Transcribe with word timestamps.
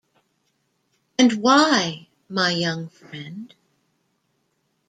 And 1.19 1.33
why, 1.43 2.07
my 2.27 2.49
young 2.49 2.89
friend? 2.89 3.53